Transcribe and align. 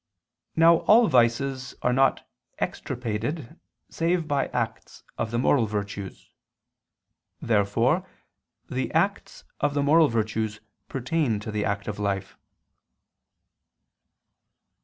Now 0.55 0.77
all 0.87 1.05
vices 1.07 1.75
are 1.83 1.93
not 1.93 2.27
extirpated 2.57 3.59
save 3.87 4.27
by 4.27 4.47
acts 4.47 5.03
of 5.15 5.29
the 5.29 5.37
moral 5.37 5.67
virtues. 5.67 6.31
Therefore 7.39 8.09
the 8.67 8.91
acts 8.93 9.43
of 9.59 9.75
the 9.75 9.83
moral 9.83 10.07
virtues 10.07 10.59
pertain 10.89 11.39
to 11.41 11.51
the 11.51 11.63
active 11.65 11.99
life. 11.99 12.35